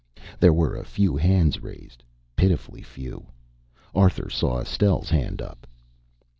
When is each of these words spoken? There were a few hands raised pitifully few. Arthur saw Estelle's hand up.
There 0.39 0.51
were 0.51 0.75
a 0.75 0.83
few 0.83 1.15
hands 1.15 1.61
raised 1.61 2.03
pitifully 2.35 2.81
few. 2.81 3.27
Arthur 3.93 4.31
saw 4.31 4.59
Estelle's 4.61 5.11
hand 5.11 5.43
up. 5.43 5.67